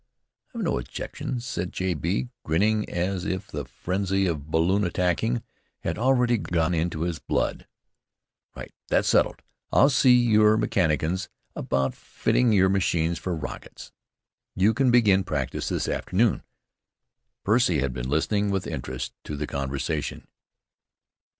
[0.55, 1.93] "I've no objection," said J.
[1.93, 5.43] B., grinning as if the frenzy of balloonaticking
[5.81, 7.67] had already got into his blood.
[8.55, 8.73] "Right!
[8.87, 9.43] that's settled.
[9.71, 13.91] I'll see your mechanicians about fitting your machines for rockets.
[14.55, 16.41] You can begin practice this afternoon."
[17.43, 20.25] Percy had been listening with interest to the conversation.